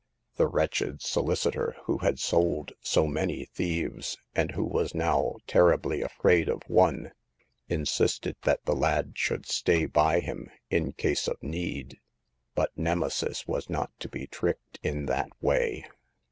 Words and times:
The 0.37 0.47
wretched 0.47 1.03
solicitor, 1.03 1.75
who 1.83 1.99
had 1.99 2.17
sold 2.17 2.71
so 2.81 3.05
many 3.05 3.45
thieves, 3.45 4.17
and 4.35 4.49
who 4.53 4.63
was 4.63 4.95
now 4.95 5.35
terribly 5.45 6.01
afraid 6.01 6.49
of 6.49 6.63
one, 6.67 7.11
insisted 7.69 8.35
that 8.41 8.65
the 8.65 8.73
lad 8.73 9.11
should 9.15 9.45
stay 9.45 9.85
by 9.85 10.19
him, 10.19 10.49
in 10.71 10.93
case 10.93 11.27
of 11.27 11.37
need. 11.43 11.99
But 12.55 12.75
Nemesis 12.75 13.45
was 13.45 13.69
not 13.69 13.91
to 13.99 14.09
be 14.09 14.25
tricked 14.25 14.79
in 14.81 15.05
that 15.05 15.29
way. 15.39 15.85